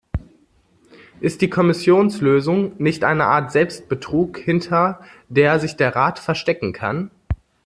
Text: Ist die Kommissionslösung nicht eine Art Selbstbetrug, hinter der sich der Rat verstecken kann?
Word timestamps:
Ist 1.19 1.41
die 1.41 1.49
Kommissionslösung 1.51 2.71
nicht 2.81 3.03
eine 3.03 3.25
Art 3.25 3.51
Selbstbetrug, 3.51 4.39
hinter 4.39 5.01
der 5.29 5.59
sich 5.59 5.75
der 5.77 5.95
Rat 5.95 6.17
verstecken 6.17 6.73
kann? 6.73 7.11